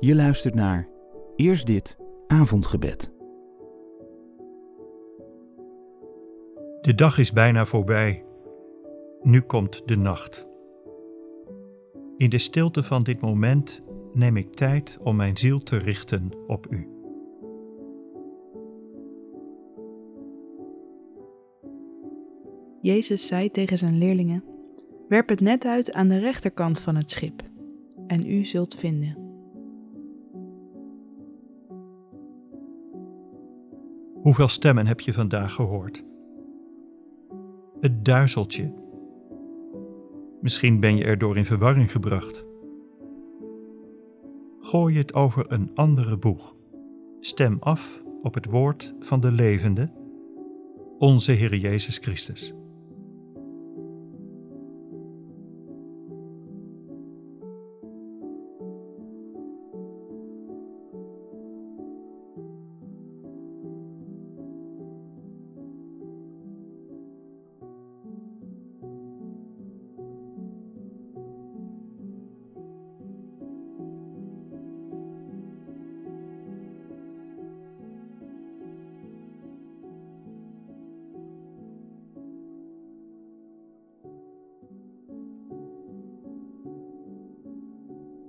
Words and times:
Je 0.00 0.14
luistert 0.14 0.54
naar 0.54 0.88
Eerst 1.36 1.66
dit 1.66 1.98
avondgebed. 2.26 3.12
De 6.80 6.94
dag 6.94 7.18
is 7.18 7.32
bijna 7.32 7.64
voorbij. 7.64 8.24
Nu 9.22 9.40
komt 9.40 9.82
de 9.86 9.96
nacht. 9.96 10.46
In 12.16 12.30
de 12.30 12.38
stilte 12.38 12.82
van 12.82 13.02
dit 13.02 13.20
moment 13.20 13.84
neem 14.12 14.36
ik 14.36 14.54
tijd 14.54 14.98
om 15.02 15.16
mijn 15.16 15.36
ziel 15.36 15.58
te 15.58 15.76
richten 15.76 16.30
op 16.46 16.66
U. 16.70 16.88
Jezus 22.80 23.26
zei 23.26 23.50
tegen 23.50 23.78
zijn 23.78 23.98
leerlingen: 23.98 24.44
Werp 25.08 25.28
het 25.28 25.40
net 25.40 25.64
uit 25.64 25.92
aan 25.92 26.08
de 26.08 26.18
rechterkant 26.18 26.80
van 26.80 26.96
het 26.96 27.10
schip, 27.10 27.42
en 28.06 28.26
u 28.26 28.44
zult 28.44 28.74
vinden. 28.74 29.27
Hoeveel 34.28 34.48
stemmen 34.48 34.86
heb 34.86 35.00
je 35.00 35.12
vandaag 35.12 35.52
gehoord? 35.52 36.04
Het 37.80 38.04
duizeltje. 38.04 38.74
Misschien 40.40 40.80
ben 40.80 40.96
je 40.96 41.04
erdoor 41.04 41.36
in 41.36 41.44
verwarring 41.44 41.90
gebracht. 41.90 42.44
Gooi 44.60 44.98
het 44.98 45.14
over 45.14 45.52
een 45.52 45.70
andere 45.74 46.16
boeg. 46.16 46.54
Stem 47.20 47.56
af 47.60 48.02
op 48.22 48.34
het 48.34 48.46
woord 48.46 48.94
van 49.00 49.20
de 49.20 49.32
levende, 49.32 49.90
onze 50.98 51.32
Heer 51.32 51.56
Jezus 51.56 51.98
Christus. 51.98 52.54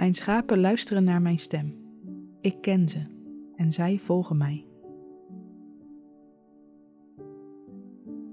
Mijn 0.00 0.14
schapen 0.14 0.60
luisteren 0.60 1.04
naar 1.04 1.22
mijn 1.22 1.38
stem. 1.38 1.74
Ik 2.40 2.56
ken 2.60 2.88
ze 2.88 3.02
en 3.56 3.72
zij 3.72 3.98
volgen 3.98 4.36
mij. 4.36 4.64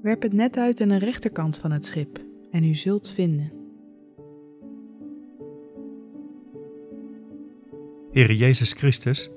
Werp 0.01 0.21
het 0.21 0.33
net 0.33 0.57
uit 0.57 0.81
aan 0.81 0.87
de 0.87 0.97
rechterkant 0.97 1.57
van 1.57 1.71
het 1.71 1.85
schip 1.85 2.19
en 2.51 2.63
u 2.63 2.75
zult 2.75 3.11
vinden. 3.11 3.51
Heer 8.11 8.33
Jezus 8.33 8.73
Christus, 8.73 9.29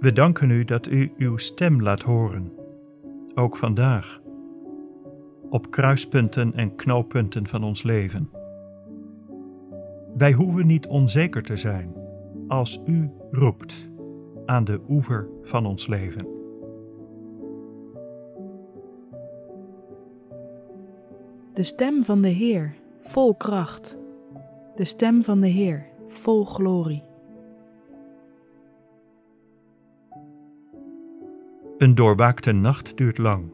we 0.00 0.12
danken 0.12 0.50
u 0.50 0.64
dat 0.64 0.86
u 0.86 1.12
uw 1.16 1.36
stem 1.36 1.82
laat 1.82 2.02
horen, 2.02 2.52
ook 3.34 3.56
vandaag, 3.56 4.20
op 5.48 5.70
kruispunten 5.70 6.54
en 6.54 6.74
knooppunten 6.74 7.46
van 7.46 7.64
ons 7.64 7.82
leven. 7.82 8.39
Wij 10.20 10.32
hoeven 10.32 10.66
niet 10.66 10.86
onzeker 10.86 11.42
te 11.42 11.56
zijn 11.56 11.94
als 12.48 12.82
U 12.86 13.10
roept 13.30 13.90
aan 14.46 14.64
de 14.64 14.80
oever 14.88 15.28
van 15.42 15.66
ons 15.66 15.86
leven. 15.86 16.26
De 21.54 21.62
stem 21.62 22.04
van 22.04 22.22
de 22.22 22.28
Heer, 22.28 22.74
vol 23.00 23.34
kracht. 23.34 23.98
De 24.74 24.84
stem 24.84 25.22
van 25.22 25.40
de 25.40 25.46
Heer, 25.46 25.86
vol 26.06 26.44
glorie. 26.44 27.02
Een 31.78 31.94
doorwaakte 31.94 32.52
nacht 32.52 32.96
duurt 32.96 33.18
lang. 33.18 33.52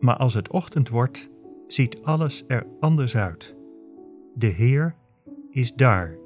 Maar 0.00 0.16
als 0.16 0.34
het 0.34 0.50
ochtend 0.50 0.88
wordt, 0.88 1.30
ziet 1.66 2.02
alles 2.02 2.44
er 2.46 2.66
anders 2.80 3.16
uit. 3.16 3.60
De 4.34 4.46
Heer 4.46 4.94
is 5.50 5.74
daar. 5.74 6.18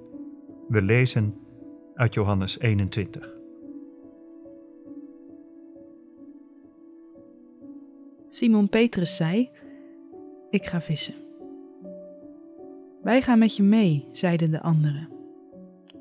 We 0.69 0.83
lezen 0.83 1.35
uit 1.95 2.15
Johannes 2.15 2.59
21. 2.59 3.35
Simon 8.27 8.69
Petrus 8.69 9.17
zei: 9.17 9.51
Ik 10.51 10.67
ga 10.67 10.81
vissen. 10.81 11.15
Wij 13.03 13.23
gaan 13.23 13.39
met 13.39 13.57
je 13.57 13.63
mee, 13.63 14.07
zeiden 14.11 14.51
de 14.51 14.63
anderen. 14.63 15.09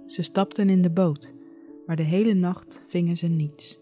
Ze 0.05 0.22
stapten 0.22 0.69
in 0.69 0.81
de 0.81 0.91
boot, 0.91 1.33
maar 1.85 1.95
de 1.95 2.03
hele 2.03 2.33
nacht 2.33 2.83
vingen 2.87 3.17
ze 3.17 3.27
niets. 3.27 3.79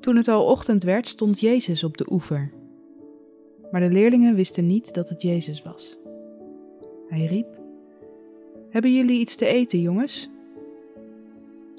Toen 0.00 0.16
het 0.16 0.28
al 0.28 0.46
ochtend 0.46 0.82
werd, 0.82 1.08
stond 1.08 1.40
Jezus 1.40 1.84
op 1.84 1.96
de 1.96 2.06
oever. 2.12 2.52
Maar 3.70 3.80
de 3.80 3.90
leerlingen 3.90 4.34
wisten 4.34 4.66
niet 4.66 4.94
dat 4.94 5.08
het 5.08 5.22
Jezus 5.22 5.62
was. 5.62 5.98
Hij 7.08 7.26
riep: 7.26 7.58
Hebben 8.70 8.94
jullie 8.94 9.20
iets 9.20 9.36
te 9.36 9.46
eten, 9.46 9.80
jongens? 9.80 10.30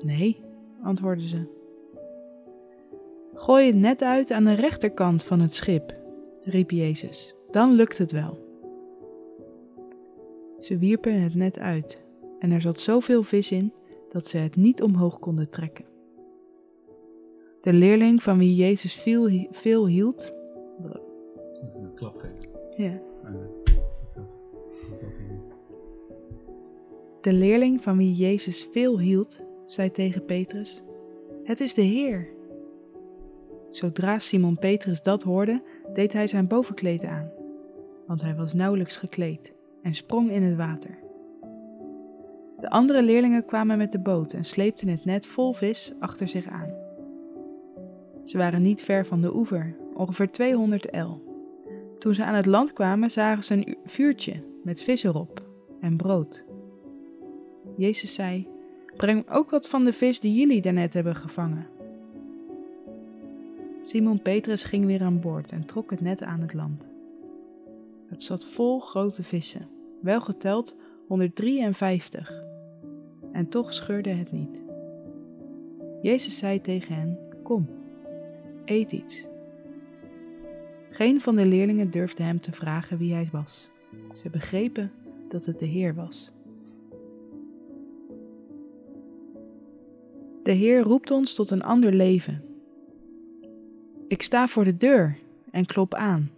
Nee, 0.04 0.42
antwoordden 0.84 1.28
ze. 1.28 1.58
Gooi 3.34 3.68
het 3.68 3.76
net 3.76 4.02
uit 4.02 4.32
aan 4.32 4.44
de 4.44 4.54
rechterkant 4.54 5.24
van 5.24 5.40
het 5.40 5.54
schip, 5.54 5.96
riep 6.44 6.72
Jezus. 6.72 7.36
Dan 7.52 7.72
lukt 7.72 7.98
het 7.98 8.12
wel. 8.12 8.48
Ze 10.60 10.78
wierpen 10.78 11.22
het 11.22 11.36
net 11.36 11.60
uit 11.60 12.04
en 12.40 12.52
er 12.52 12.62
zat 12.62 12.80
zoveel 12.80 13.24
vis 13.24 13.52
in 13.52 13.74
dat 14.10 14.26
ze 14.26 14.38
het 14.38 14.56
niet 14.56 14.82
omhoog 14.82 15.20
konden 15.20 15.50
trekken. 15.50 15.86
De 17.62 17.74
leerling 17.74 18.24
van 18.24 18.38
wie 18.38 18.56
Jezus 18.56 18.94
veel, 18.94 19.48
veel 19.52 19.88
hield. 19.88 20.34
Een 21.76 21.94
klap 21.96 22.18
geven. 22.18 22.52
Ja. 22.78 23.09
De 27.22 27.34
leerling 27.34 27.84
van 27.84 27.98
wie 27.98 28.14
Jezus 28.14 28.68
veel 28.72 29.00
hield, 29.00 29.42
zei 29.66 29.92
tegen 29.92 30.26
Petrus: 30.26 30.84
Het 31.44 31.60
is 31.60 31.74
de 31.74 31.82
Heer. 31.82 32.28
Zodra 33.72 34.20
Simon 34.20 34.58
Petrus 34.58 35.02
dat 35.02 35.24
hoorde, 35.24 35.62
deed 35.94 36.14
hij 36.14 36.28
zijn 36.28 36.48
bovenkleed 36.48 37.04
aan, 37.04 37.32
want 38.08 38.22
hij 38.22 38.36
was 38.36 38.54
nauwelijks 38.54 38.98
gekleed, 38.98 39.54
en 39.82 39.96
sprong 39.96 40.32
in 40.32 40.44
het 40.44 40.56
water. 40.56 41.00
De 42.60 42.70
andere 42.70 43.04
leerlingen 43.04 43.46
kwamen 43.46 43.78
met 43.78 43.92
de 43.92 44.00
boot 44.00 44.34
en 44.34 44.44
sleepten 44.44 44.88
het 44.88 45.06
net 45.06 45.26
vol 45.26 45.54
vis 45.54 45.94
achter 46.00 46.28
zich 46.28 46.48
aan. 46.48 46.74
Ze 48.24 48.38
waren 48.38 48.62
niet 48.62 48.82
ver 48.82 49.06
van 49.06 49.22
de 49.22 49.36
oever, 49.36 49.76
ongeveer 49.94 50.32
200 50.32 50.86
el. 50.86 51.22
Toen 51.96 52.14
ze 52.16 52.24
aan 52.24 52.36
het 52.36 52.46
land 52.46 52.74
kwamen, 52.74 53.12
zagen 53.12 53.44
ze 53.44 53.54
een 53.54 53.78
vuurtje 53.86 54.44
met 54.64 54.82
vis 54.82 55.04
erop 55.04 55.44
en 55.80 55.98
brood. 55.98 56.46
Jezus 57.80 58.14
zei: 58.14 58.48
Breng 58.96 59.30
ook 59.30 59.50
wat 59.50 59.68
van 59.68 59.84
de 59.84 59.94
vis 59.94 60.20
die 60.20 60.34
jullie 60.34 60.62
daarnet 60.62 60.94
hebben 60.94 61.16
gevangen. 61.16 61.68
Simon 63.82 64.22
Petrus 64.22 64.64
ging 64.64 64.86
weer 64.86 65.02
aan 65.02 65.20
boord 65.20 65.52
en 65.52 65.66
trok 65.66 65.90
het 65.90 66.02
net 66.02 66.24
aan 66.24 66.42
het 66.42 66.54
land. 66.54 66.90
Het 68.08 68.24
zat 68.24 68.46
vol 68.46 68.80
grote 68.80 69.24
vissen, 69.24 69.68
wel 70.02 70.22
geteld 70.22 70.76
153. 71.08 72.44
En 73.32 73.50
toch 73.50 73.74
scheurde 73.74 74.10
het 74.10 74.32
niet. 74.32 74.64
Jezus 76.02 76.38
zei 76.38 76.62
tegen 76.62 76.96
hen: 76.96 77.18
Kom, 77.44 77.70
eet 78.66 78.92
iets. 78.92 79.28
Geen 80.90 81.22
van 81.22 81.36
de 81.36 81.46
leerlingen 81.46 81.92
durfde 81.92 82.24
hem 82.24 82.40
te 82.40 82.52
vragen 82.52 82.98
wie 82.98 83.14
hij 83.14 83.30
was. 83.32 83.70
Ze 84.14 84.30
begrepen 84.30 84.92
dat 85.30 85.46
het 85.46 85.60
de 85.60 85.66
Heer 85.66 85.96
was. 85.96 86.32
De 90.44 90.52
Heer 90.52 90.82
roept 90.82 91.12
ons 91.12 91.36
tot 91.36 91.50
een 91.50 91.64
ander 91.64 91.94
leven. 91.94 92.44
Ik 94.08 94.22
sta 94.22 94.48
voor 94.48 94.64
de 94.64 94.78
deur 94.78 95.18
en 95.52 95.66
klop 95.66 95.94
aan. 95.94 96.32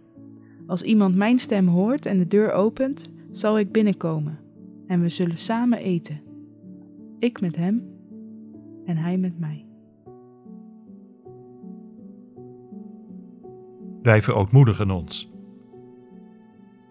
Als 0.66 0.82
iemand 0.82 1.16
mijn 1.16 1.38
stem 1.38 1.68
hoort 1.68 2.06
en 2.06 2.18
de 2.18 2.26
deur 2.26 2.52
opent, 2.52 3.10
zal 3.30 3.58
ik 3.58 3.72
binnenkomen 3.72 4.38
en 4.86 5.00
we 5.00 5.08
zullen 5.08 5.38
samen 5.38 5.78
eten. 5.78 6.20
Ik 7.18 7.40
met 7.40 7.56
hem 7.56 7.84
en 8.84 8.96
hij 8.96 9.18
met 9.18 9.38
mij. 9.38 9.66
Wij 14.02 14.22
verootmoedigen 14.22 14.90
ons. 14.90 15.30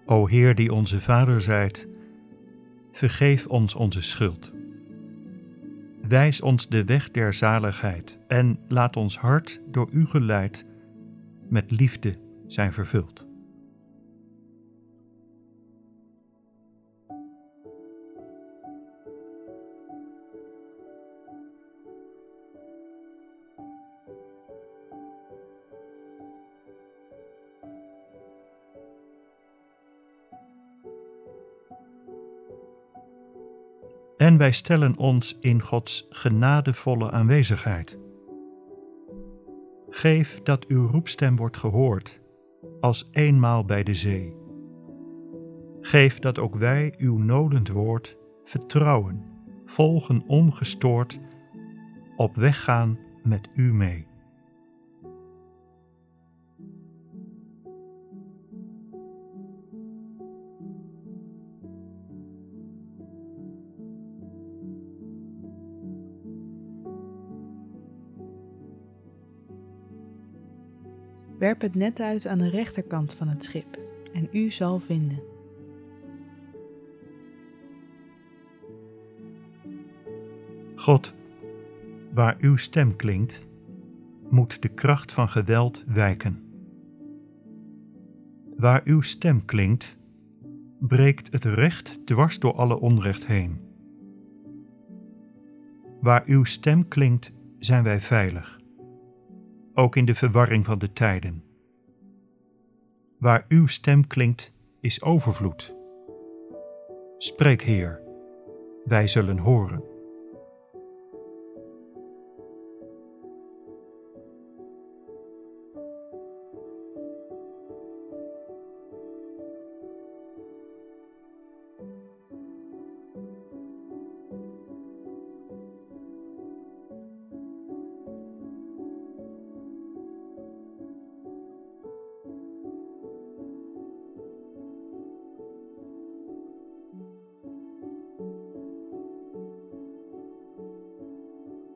O 0.05 0.27
Heer 0.27 0.55
die 0.55 0.73
onze 0.73 0.99
Vader 0.99 1.41
zijt, 1.41 1.87
vergeef 2.91 3.47
ons 3.47 3.75
onze 3.75 4.01
schuld. 4.01 4.51
Wijs 6.11 6.41
ons 6.41 6.67
de 6.67 6.83
weg 6.85 7.11
der 7.11 7.33
zaligheid 7.33 8.19
en 8.27 8.59
laat 8.67 8.95
ons 8.95 9.17
hart 9.17 9.61
door 9.67 9.89
u 9.91 10.05
geleid 10.05 10.69
met 11.49 11.71
liefde 11.71 12.19
zijn 12.47 12.73
vervuld. 12.73 13.27
En 34.21 34.37
wij 34.37 34.51
stellen 34.51 34.97
ons 34.97 35.37
in 35.39 35.61
Gods 35.61 36.07
genadevolle 36.09 37.11
aanwezigheid. 37.11 37.99
Geef 39.89 40.41
dat 40.43 40.65
uw 40.67 40.87
roepstem 40.87 41.35
wordt 41.35 41.57
gehoord, 41.57 42.21
als 42.79 43.09
eenmaal 43.11 43.65
bij 43.65 43.83
de 43.83 43.93
zee. 43.93 44.35
Geef 45.79 46.19
dat 46.19 46.39
ook 46.39 46.55
wij 46.55 46.93
uw 46.97 47.17
nodend 47.17 47.69
woord 47.69 48.17
vertrouwen, 48.43 49.25
volgen 49.65 50.23
ongestoord, 50.27 51.19
op 52.15 52.35
weg 52.35 52.63
gaan 52.63 52.99
met 53.23 53.49
u 53.55 53.73
mee. 53.73 54.07
Werp 71.41 71.61
het 71.61 71.75
net 71.75 71.99
uit 71.99 72.27
aan 72.27 72.37
de 72.37 72.49
rechterkant 72.49 73.13
van 73.13 73.27
het 73.27 73.43
schip 73.43 73.79
en 74.13 74.27
u 74.31 74.51
zal 74.51 74.79
vinden. 74.79 75.19
God, 80.75 81.13
waar 82.13 82.37
uw 82.39 82.55
stem 82.55 82.95
klinkt, 82.95 83.45
moet 84.29 84.61
de 84.61 84.67
kracht 84.67 85.13
van 85.13 85.29
geweld 85.29 85.83
wijken. 85.87 86.43
Waar 88.57 88.81
uw 88.85 89.01
stem 89.01 89.45
klinkt, 89.45 89.97
breekt 90.79 91.31
het 91.31 91.45
recht 91.45 92.05
dwars 92.05 92.39
door 92.39 92.53
alle 92.53 92.79
onrecht 92.79 93.25
heen. 93.25 93.59
Waar 96.01 96.23
uw 96.25 96.43
stem 96.43 96.87
klinkt, 96.87 97.31
zijn 97.59 97.83
wij 97.83 97.99
veilig 97.99 98.60
ook 99.73 99.95
in 99.95 100.05
de 100.05 100.15
verwarring 100.15 100.65
van 100.65 100.79
de 100.79 100.93
tijden. 100.93 101.43
Waar 103.17 103.45
uw 103.47 103.67
stem 103.67 104.07
klinkt, 104.07 104.53
is 104.79 105.01
overvloed. 105.01 105.75
Spreek, 107.17 107.61
Heer, 107.61 108.01
wij 108.85 109.07
zullen 109.07 109.37
horen. 109.37 109.90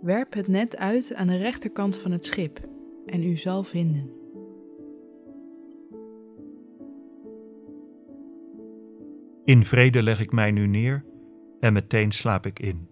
Werp 0.05 0.33
het 0.33 0.47
net 0.47 0.77
uit 0.77 1.13
aan 1.15 1.27
de 1.27 1.37
rechterkant 1.37 1.97
van 1.97 2.11
het 2.11 2.25
schip 2.25 2.59
en 3.05 3.23
u 3.23 3.37
zal 3.37 3.63
vinden. 3.63 4.09
In 9.45 9.63
vrede 9.63 10.03
leg 10.03 10.19
ik 10.19 10.31
mij 10.31 10.51
nu 10.51 10.67
neer 10.67 11.05
en 11.59 11.73
meteen 11.73 12.11
slaap 12.11 12.45
ik 12.45 12.59
in. 12.59 12.89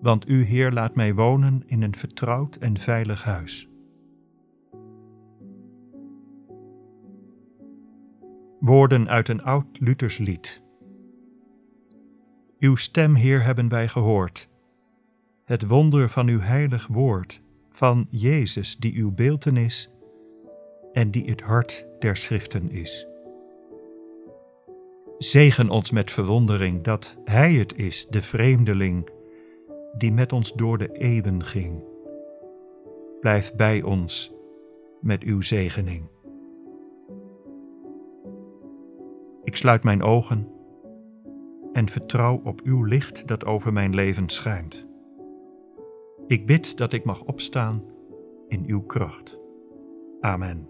Want 0.00 0.24
uw 0.24 0.42
Heer 0.42 0.72
laat 0.72 0.94
mij 0.94 1.14
wonen 1.14 1.62
in 1.66 1.82
een 1.82 1.96
vertrouwd 1.96 2.56
en 2.56 2.78
veilig 2.78 3.24
huis. 3.24 3.68
Woorden 8.60 9.08
uit 9.08 9.28
een 9.28 9.42
oud 9.42 9.80
Luthers 9.80 10.18
lied. 10.18 10.62
Uw 12.58 12.76
stem, 12.76 13.14
Heer, 13.14 13.44
hebben 13.44 13.68
wij 13.68 13.88
gehoord 13.88 14.49
het 15.50 15.66
wonder 15.66 16.08
van 16.08 16.28
uw 16.28 16.40
heilig 16.40 16.86
woord, 16.86 17.42
van 17.70 18.06
Jezus 18.10 18.76
die 18.76 18.94
uw 19.02 19.14
beeltenis 19.14 19.90
en 20.92 21.10
die 21.10 21.24
het 21.30 21.40
hart 21.40 21.86
der 21.98 22.16
schriften 22.16 22.70
is. 22.70 23.06
Zegen 25.18 25.68
ons 25.68 25.90
met 25.90 26.10
verwondering 26.10 26.82
dat 26.84 27.18
Hij 27.24 27.52
het 27.52 27.76
is, 27.76 28.06
de 28.10 28.22
vreemdeling, 28.22 29.10
die 29.96 30.12
met 30.12 30.32
ons 30.32 30.52
door 30.52 30.78
de 30.78 30.92
eeuwen 30.92 31.44
ging. 31.44 31.82
Blijf 33.20 33.54
bij 33.54 33.82
ons 33.82 34.32
met 35.00 35.22
uw 35.22 35.40
zegening. 35.40 36.08
Ik 39.44 39.56
sluit 39.56 39.84
mijn 39.84 40.02
ogen 40.02 40.48
en 41.72 41.88
vertrouw 41.88 42.40
op 42.44 42.60
uw 42.64 42.84
licht 42.84 43.28
dat 43.28 43.44
over 43.44 43.72
mijn 43.72 43.94
leven 43.94 44.28
schijnt. 44.28 44.88
Ik 46.30 46.46
bid 46.46 46.76
dat 46.76 46.92
ik 46.92 47.04
mag 47.04 47.24
opstaan 47.24 47.84
in 48.48 48.64
uw 48.66 48.82
kracht. 48.82 49.38
Amen. 50.20 50.68